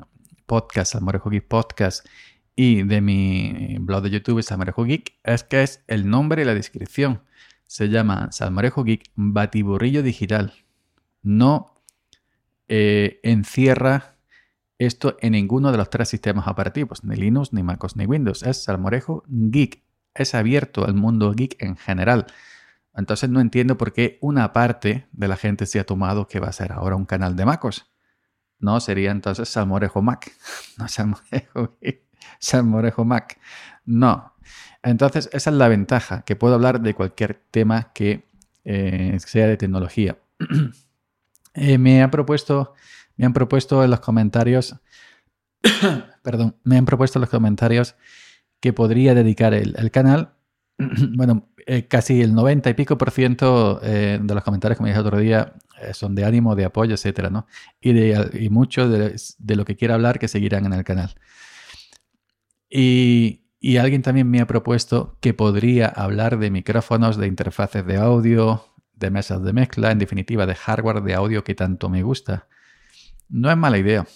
podcast 0.47 0.93
Samorejo 0.93 1.31
Geek 1.31 1.47
Podcast 1.47 2.07
y 2.55 2.83
de 2.83 3.01
mi 3.01 3.77
blog 3.81 4.03
de 4.03 4.11
YouTube 4.11 4.43
Salmorejo 4.43 4.85
Geek 4.85 5.19
es 5.25 5.45
que 5.45 5.63
es 5.63 5.83
el 5.87 6.09
nombre 6.09 6.43
y 6.43 6.45
la 6.45 6.55
descripción. 6.55 7.23
Se 7.67 7.89
llama 7.89 8.31
Salmorejo 8.33 8.85
Geek 8.85 9.11
Batiburrillo 9.15 10.03
Digital. 10.03 10.53
No 11.23 11.81
eh, 12.69 13.21
encierra 13.23 14.17
esto 14.79 15.17
en 15.21 15.33
ninguno 15.33 15.73
de 15.73 15.79
los 15.79 15.91
tres 15.91 16.09
sistemas 16.09 16.49
operativos, 16.49 17.05
ni 17.05 17.17
Linux, 17.17 17.53
ni 17.53 17.63
MacOS, 17.63 17.97
ni 17.97 18.07
Windows. 18.07 18.43
Es 18.43 18.65
salmorejo 18.65 19.23
geek. 19.29 19.83
Es 20.15 20.35
abierto 20.35 20.85
al 20.85 20.95
mundo 20.95 21.33
geek 21.33 21.63
en 21.63 21.77
general. 21.77 22.27
Entonces 22.95 23.31
no 23.31 23.41
entiendo 23.41 23.79
por 23.79 23.93
qué 23.93 24.19
una 24.21 24.53
parte 24.53 25.07
de 25.13 25.29
la 25.29 25.37
gente 25.37 25.67
se 25.67 25.81
ha 25.81 25.85
tomado 25.85 26.27
que 26.27 26.41
va 26.41 26.49
a 26.49 26.53
ser 26.53 26.73
ahora 26.73 26.97
un 26.97 27.07
canal 27.07 27.37
de 27.37 27.47
MacOS. 27.47 27.91
No, 28.59 28.81
sería 28.81 29.11
entonces 29.11 29.49
Salmorejo 29.49 30.03
Mac. 30.03 30.33
No 30.79 30.89
Salmorejo 30.89 31.77
Geek. 31.81 32.02
Salmorejo 32.39 33.05
Mac. 33.05 33.39
No. 33.85 34.35
Entonces 34.83 35.29
esa 35.33 35.51
es 35.51 35.57
la 35.57 35.69
ventaja, 35.69 36.23
que 36.23 36.37
puedo 36.37 36.55
hablar 36.55 36.81
de 36.81 36.95
cualquier 36.95 37.43
tema 37.51 37.93
que 37.93 38.27
eh, 38.65 39.17
sea 39.25 39.47
de 39.47 39.57
tecnología. 39.57 40.19
Eh, 41.55 41.77
me 41.77 42.03
ha 42.03 42.11
propuesto 42.11 42.73
me 43.19 43.27
han 43.27 43.35
propuesto 43.35 43.85
en 43.85 43.91
los 43.91 44.01
comentarios, 44.01 44.75
perdón, 46.23 46.57
me 46.65 46.79
han 46.79 46.87
propuesto 46.87 47.19
en 47.19 47.21
los 47.21 47.29
comentarios 47.29 47.95
que 48.59 48.73
podría 48.73 49.15
dedicar 49.15 49.53
el, 49.53 49.91
canal. 49.91 50.33
bueno, 51.15 51.51
eh, 51.67 51.89
casi 51.89 52.23
el 52.23 52.35
90 52.35 52.71
y 52.71 52.73
pico 52.73 52.97
por 52.97 53.11
ciento 53.11 53.81
de 53.81 54.19
los 54.27 54.43
comentarios 54.43 54.79
que 54.79 54.83
me 54.83 54.89
dije 54.89 55.01
otro 55.01 55.19
día 55.19 55.53
eh, 55.83 55.95
son 55.95 56.15
de 56.15 56.25
ánimo, 56.25 56.55
de 56.55 56.65
apoyo, 56.65 56.95
etcétera, 56.95 57.31
¿no? 57.31 57.47
Y, 57.81 57.93
de, 57.93 58.31
y 58.41 58.51
mucho 58.51 58.89
de, 58.89 59.17
lo 59.57 59.65
que 59.65 59.77
quiera 59.77 59.95
hablar 59.95 60.19
que 60.19 60.29
seguirán 60.29 60.65
en 60.67 60.73
el 60.75 60.85
canal. 60.85 61.15
Y, 62.75 63.41
alguien 63.79 64.03
también 64.03 64.31
me 64.31 64.41
ha 64.41 64.47
propuesto 64.47 65.19
que 65.21 65.35
podría 65.35 65.87
hablar 65.87 66.39
de 66.39 66.51
micrófonos, 66.51 67.19
de 67.19 67.27
interfaces 67.27 67.87
de 67.87 67.99
audio, 67.99 68.65
de 68.95 69.11
mesas 69.11 69.43
de 69.43 69.53
mezcla, 69.53 69.91
en 69.91 69.99
definitiva 69.99 70.47
de 70.47 70.55
hardware 70.55 71.03
de 71.03 71.15
audio 71.15 71.45
que 71.45 71.55
tanto 71.55 71.91
me 71.91 72.03
gusta. 72.03 72.49
No 73.29 73.51
es 73.51 73.57
mala 73.57 73.79
idea. 73.79 74.07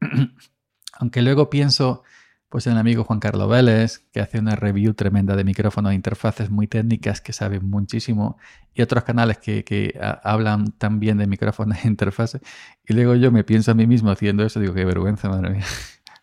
Aunque 0.98 1.22
luego 1.22 1.48
pienso 1.48 2.02
pues 2.50 2.66
en 2.66 2.72
el 2.72 2.78
amigo 2.78 3.04
Juan 3.04 3.20
Carlos 3.20 3.48
Vélez, 3.48 4.08
que 4.12 4.20
hace 4.20 4.40
una 4.40 4.56
review 4.56 4.92
tremenda 4.92 5.36
de 5.36 5.44
micrófonos 5.44 5.92
e 5.92 5.94
interfaces 5.94 6.50
muy 6.50 6.66
técnicas 6.66 7.20
que 7.20 7.32
saben 7.32 7.70
muchísimo, 7.70 8.38
y 8.74 8.82
otros 8.82 9.04
canales 9.04 9.38
que, 9.38 9.96
hablan 10.24 10.72
también 10.72 11.16
de 11.18 11.28
micrófonos 11.28 11.78
e 11.84 11.86
interfaces. 11.88 12.42
Y 12.86 12.92
luego 12.92 13.14
yo 13.14 13.30
me 13.30 13.44
pienso 13.44 13.70
a 13.70 13.74
mí 13.74 13.86
mismo 13.86 14.10
haciendo 14.10 14.44
eso, 14.44 14.58
digo, 14.58 14.74
qué 14.74 14.84
vergüenza, 14.84 15.28
madre 15.28 15.50
mía. 15.50 15.64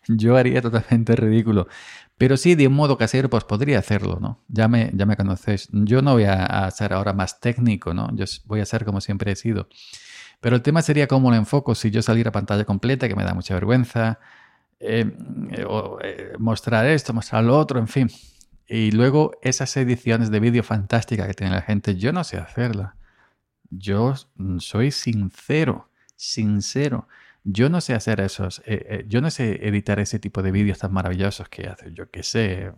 Yo 0.08 0.36
haría 0.36 0.62
totalmente 0.62 1.14
ridículo. 1.16 1.68
Pero 2.16 2.36
sí, 2.36 2.54
de 2.56 2.66
un 2.66 2.74
modo 2.74 2.98
casero, 2.98 3.30
pues 3.30 3.44
podría 3.44 3.78
hacerlo, 3.78 4.18
¿no? 4.20 4.42
Ya 4.48 4.66
me, 4.66 4.90
ya 4.94 5.06
me 5.06 5.16
conocéis. 5.16 5.68
Yo 5.72 6.02
no 6.02 6.14
voy 6.14 6.24
a, 6.24 6.68
ser 6.72 6.92
ahora 6.92 7.12
más 7.12 7.40
técnico, 7.40 7.94
¿no? 7.94 8.08
Yo 8.14 8.24
voy 8.46 8.60
a 8.60 8.66
ser 8.66 8.84
como 8.84 9.00
siempre 9.00 9.32
he 9.32 9.36
sido. 9.36 9.68
Pero 10.40 10.56
el 10.56 10.62
tema 10.62 10.82
sería 10.82 11.06
cómo 11.06 11.30
lo 11.30 11.36
enfoco. 11.36 11.74
Si 11.74 11.90
yo 11.90 12.02
saliera 12.02 12.30
a 12.30 12.32
pantalla 12.32 12.64
completa, 12.64 13.08
que 13.08 13.14
me 13.14 13.24
da 13.24 13.34
mucha 13.34 13.54
vergüenza, 13.54 14.18
eh, 14.80 15.16
o, 15.66 15.98
eh, 16.02 16.32
mostrar 16.38 16.86
esto, 16.86 17.12
mostrar 17.12 17.44
lo 17.44 17.56
otro, 17.56 17.78
en 17.78 17.88
fin. 17.88 18.10
Y 18.66 18.90
luego 18.90 19.32
esas 19.42 19.76
ediciones 19.76 20.30
de 20.30 20.40
vídeo 20.40 20.62
fantásticas 20.62 21.26
que 21.26 21.34
tiene 21.34 21.54
la 21.54 21.62
gente, 21.62 21.96
yo 21.96 22.12
no 22.12 22.24
sé 22.24 22.38
hacerla. 22.38 22.96
Yo 23.70 24.14
soy 24.58 24.90
sincero, 24.90 25.90
sincero. 26.16 27.08
Yo 27.44 27.68
no 27.68 27.80
sé 27.80 27.94
hacer 27.94 28.20
esos, 28.20 28.60
eh, 28.66 28.86
eh, 28.88 29.04
yo 29.08 29.20
no 29.20 29.30
sé 29.30 29.66
editar 29.66 30.00
ese 30.00 30.18
tipo 30.18 30.42
de 30.42 30.50
vídeos 30.52 30.78
tan 30.78 30.92
maravillosos 30.92 31.48
que 31.48 31.66
hace, 31.68 31.92
yo 31.92 32.10
qué 32.10 32.22
sé, 32.22 32.72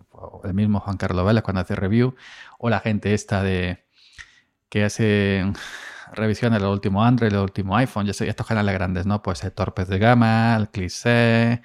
el 0.45 0.55
mismo 0.55 0.81
Juan 0.81 0.97
Carlos 0.97 1.27
Vélez 1.27 1.43
cuando 1.43 1.61
hace 1.63 1.75
review, 1.75 2.15
o 2.59 2.71
la 2.71 2.81
gente 2.81 3.15
esta 3.15 3.43
de 3.43 3.85
que 4.69 4.85
hace 4.85 5.45
revisiones 6.15 6.61
del 6.61 6.71
último 6.71 7.05
Android, 7.05 7.33
el 7.33 7.39
último 7.39 7.77
iPhone, 7.77 8.07
ya 8.07 8.13
sé, 8.13 8.29
estos 8.29 8.47
canales 8.47 8.75
grandes, 8.75 9.07
¿no? 9.07 9.23
Pues 9.23 9.45
el 9.45 9.53
Torpes 9.53 9.89
de 9.89 9.99
Gama, 9.99 10.57
el 10.57 10.69
Cliché, 10.71 11.63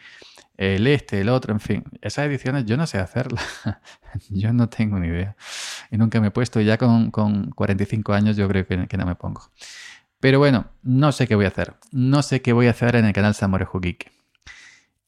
el 0.58 0.88
este, 0.88 1.22
el 1.22 1.30
otro, 1.30 1.54
en 1.54 1.60
fin. 1.60 1.84
Esas 2.02 2.25
ediciones 2.25 2.66
yo 2.66 2.78
no 2.78 2.88
sé 2.88 2.98
hacerlas. 3.00 3.44
yo 4.30 4.54
no 4.54 4.70
tengo 4.70 5.00
ni 5.00 5.08
idea. 5.08 5.36
Y 5.92 5.98
nunca 5.98 6.20
me 6.22 6.28
he 6.28 6.32
puesto. 6.32 6.62
Y 6.62 6.66
ya 6.66 6.78
con, 6.78 7.12
con 7.12 7.52
45 7.52 8.14
años 8.14 8.38
yo 8.38 8.48
creo 8.48 8.66
que 8.66 8.98
no 8.98 9.06
me 9.06 9.16
pongo. 9.16 9.42
Pero 10.20 10.40
bueno, 10.40 10.72
no 10.82 11.12
sé 11.12 11.28
qué 11.28 11.36
voy 11.36 11.46
a 11.46 11.50
hacer. 11.50 11.76
No 11.92 12.22
sé 12.22 12.42
qué 12.42 12.54
voy 12.54 12.68
a 12.68 12.72
hacer 12.72 12.96
en 12.96 13.06
el 13.06 13.14
canal 13.14 13.36
Samorejo 13.36 13.80
Geek. 13.80 14.12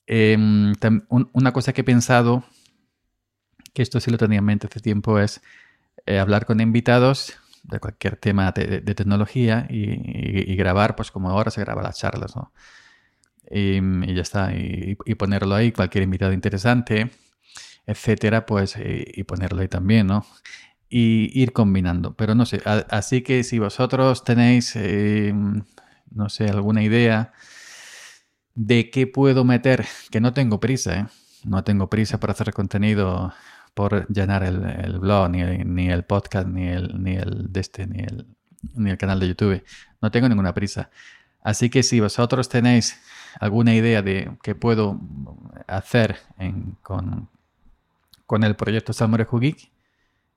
Em, 0.07 0.73
una 1.09 1.51
cosa 1.51 1.73
que 1.73 1.81
he 1.81 1.83
pensado, 1.83 2.45
que 3.73 3.81
esto 3.81 3.99
sí 3.99 4.09
lo 4.09 4.17
tenía 4.17 4.39
en 4.39 4.45
mente 4.45 4.67
hace 4.67 4.79
tiempo, 4.79 5.19
es 5.19 5.41
eh, 6.05 6.19
hablar 6.19 6.45
con 6.45 6.61
invitados 6.61 7.37
de 7.63 7.79
cualquier 7.79 8.15
tema 8.15 8.51
de, 8.53 8.81
tecnología 8.81 9.67
y, 9.69 10.55
grabar, 10.55 10.95
pues 10.95 11.11
como 11.11 11.29
ahora 11.29 11.51
se 11.51 11.61
graba 11.61 11.81
las 11.83 11.97
charlas, 11.97 12.35
¿no? 12.35 12.53
Y, 13.51 13.79
ya 14.13 14.21
está, 14.21 14.53
y, 14.55 14.95
ponerlo 15.15 15.55
ahí, 15.55 15.71
cualquier 15.71 16.05
invitado 16.05 16.31
interesante, 16.31 17.11
etcétera, 17.85 18.45
pues 18.45 18.77
y, 18.77 19.23
ponerlo 19.23 19.61
ahí 19.61 19.67
también, 19.67 20.07
¿no? 20.07 20.25
Y 20.89 21.29
ir 21.39 21.53
combinando. 21.53 22.15
Pero 22.15 22.35
no 22.35 22.45
sé, 22.45 22.61
así 22.65 23.21
que 23.21 23.43
si 23.43 23.59
vosotros 23.59 24.23
tenéis, 24.23 24.75
eh, 24.75 25.33
no 26.11 26.29
sé, 26.29 26.45
alguna 26.45 26.83
idea 26.83 27.33
de 28.55 28.89
qué 28.89 29.07
puedo 29.07 29.43
meter, 29.43 29.85
que 30.09 30.21
no 30.21 30.33
tengo 30.33 30.59
prisa, 30.59 30.99
¿eh? 30.99 31.05
no 31.43 31.63
tengo 31.63 31.89
prisa 31.89 32.19
para 32.19 32.33
hacer 32.33 32.53
contenido 32.53 33.33
por 33.73 34.07
llenar 34.07 34.43
el, 34.43 34.99
blog, 34.99 35.29
ni 35.29 35.41
el, 35.41 35.75
ni 35.75 35.89
el, 35.89 36.03
podcast, 36.03 36.47
ni 36.47 36.67
el, 36.67 37.03
ni 37.03 37.15
el 37.15 37.53
de 37.53 37.59
este, 37.59 37.85
ni 37.85 37.99
el, 37.99 38.25
ni 38.73 38.89
el 38.89 38.97
canal 38.97 39.19
de 39.19 39.27
YouTube. 39.27 39.63
No 40.01 40.09
tengo 40.09 40.27
ninguna 40.27 40.53
prisa. 40.53 40.89
Así 41.43 41.69
que 41.69 41.83
si 41.83 41.99
vosotros 41.99 42.49
tenéis 42.49 42.99
alguna 43.39 43.75
idea 43.75 44.01
de 44.01 44.31
qué 44.41 44.55
puedo 44.55 44.99
hacer 45.67 46.17
con, 46.81 47.29
con 48.25 48.43
el 48.43 48.55
proyecto 48.55 48.93
Salmorejo 48.93 49.39
Geek, 49.39 49.69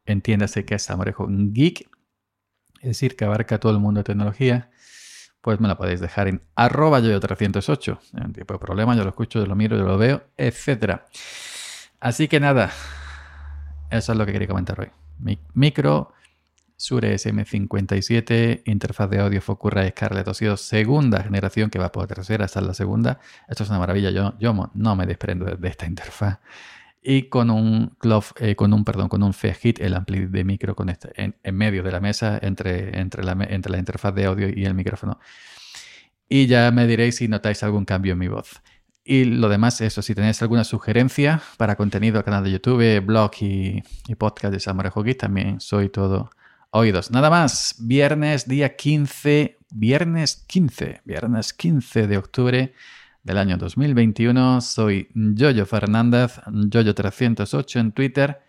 entiéndase 0.06 0.64
que 0.64 0.74
es 0.76 0.82
Samorejo 0.82 1.26
Geek, 1.28 1.88
es 2.80 2.88
decir, 2.88 3.16
que 3.16 3.24
abarca 3.24 3.58
todo 3.58 3.72
el 3.72 3.78
mundo 3.78 4.00
de 4.00 4.04
tecnología, 4.04 4.70
pues 5.40 5.60
me 5.60 5.68
la 5.68 5.76
podéis 5.76 6.00
dejar 6.00 6.28
en 6.28 6.42
arroba 6.54 7.00
yo308. 7.00 7.98
En 8.24 8.32
tipo 8.32 8.54
de 8.54 8.58
problema, 8.58 8.94
yo 8.96 9.04
lo 9.04 9.10
escucho, 9.10 9.38
yo 9.38 9.46
lo 9.46 9.54
miro, 9.54 9.76
yo 9.76 9.84
lo 9.84 9.98
veo, 9.98 10.24
etc. 10.36 11.00
Así 11.98 12.28
que 12.28 12.40
nada, 12.40 12.72
eso 13.90 14.12
es 14.12 14.18
lo 14.18 14.26
que 14.26 14.32
quería 14.32 14.48
comentar 14.48 14.80
hoy. 14.80 14.90
micro, 15.54 16.12
Sure 16.76 17.14
SM57, 17.14 18.62
interfaz 18.64 19.10
de 19.10 19.20
audio 19.20 19.42
Focusrite 19.42 19.90
Scarlett 19.90 20.26
OSIO 20.28 20.56
segunda 20.56 21.22
generación 21.22 21.68
que 21.68 21.78
va 21.78 21.92
por 21.92 22.06
tercera, 22.06 22.46
hasta 22.46 22.62
la 22.62 22.72
segunda. 22.72 23.20
Esto 23.48 23.64
es 23.64 23.68
una 23.68 23.78
maravilla, 23.78 24.10
yo 24.10 24.34
no 24.72 24.96
me 24.96 25.04
desprendo 25.04 25.44
de 25.44 25.68
esta 25.68 25.84
interfaz 25.84 26.38
y 27.02 27.28
con 27.28 27.50
un 27.50 27.96
eh, 28.40 28.56
con 28.56 28.72
un 28.72 28.84
perdón, 28.84 29.08
con 29.08 29.22
un 29.22 29.32
Hit, 29.32 29.80
el 29.80 29.94
ampli 29.94 30.26
de 30.26 30.44
micro 30.44 30.76
con 30.76 30.88
este, 30.90 31.10
en, 31.16 31.54
medio 31.54 31.82
de 31.82 31.92
la 31.92 32.00
mesa 32.00 32.38
entre, 32.42 33.00
entre, 33.00 33.24
la, 33.24 33.32
entre 33.48 33.72
la 33.72 33.78
interfaz 33.78 34.14
de 34.14 34.26
audio 34.26 34.48
y 34.48 34.64
el 34.64 34.74
micrófono. 34.74 35.18
Y 36.28 36.46
ya 36.46 36.70
me 36.70 36.86
diréis 36.86 37.16
si 37.16 37.28
notáis 37.28 37.62
algún 37.62 37.84
cambio 37.84 38.12
en 38.12 38.18
mi 38.18 38.28
voz. 38.28 38.60
Y 39.02 39.24
lo 39.24 39.48
demás, 39.48 39.80
eso, 39.80 40.02
si 40.02 40.14
tenéis 40.14 40.40
alguna 40.42 40.62
sugerencia 40.62 41.42
para 41.56 41.74
contenido 41.76 42.18
al 42.18 42.24
canal 42.24 42.44
de 42.44 42.52
YouTube, 42.52 43.00
blog 43.00 43.32
y, 43.40 43.82
podcast 44.18 44.52
de 44.52 44.60
Samurai 44.60 44.92
Geek, 44.94 45.18
también 45.18 45.60
soy 45.60 45.88
todo 45.88 46.30
oídos. 46.70 47.10
Nada 47.10 47.30
más, 47.30 47.76
viernes 47.80 48.46
día 48.46 48.76
15, 48.76 49.58
viernes 49.72 50.44
15, 50.46 51.00
viernes 51.04 51.52
15 51.54 52.06
de 52.06 52.16
octubre 52.18 52.74
del 53.22 53.38
año 53.38 53.56
2021. 53.56 54.60
Soy 54.60 55.08
Jojo 55.36 55.66
Fernández, 55.66 56.40
Jojo308 56.46 57.80
en 57.80 57.92
Twitter. 57.92 58.40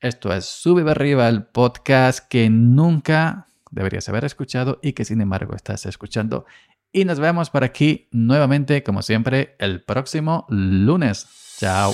Esto 0.00 0.32
es 0.32 0.44
Sube 0.44 0.90
arriba 0.90 1.28
el 1.28 1.44
podcast 1.44 2.28
que 2.28 2.50
nunca 2.50 3.46
deberías 3.70 4.08
haber 4.08 4.24
escuchado 4.24 4.78
y 4.82 4.92
que 4.92 5.04
sin 5.04 5.20
embargo 5.20 5.54
estás 5.54 5.86
escuchando. 5.86 6.46
Y 6.92 7.04
nos 7.04 7.18
vemos 7.18 7.50
por 7.50 7.64
aquí 7.64 8.08
nuevamente, 8.12 8.82
como 8.82 9.02
siempre, 9.02 9.56
el 9.58 9.82
próximo 9.82 10.46
lunes. 10.48 11.26
Chao. 11.58 11.92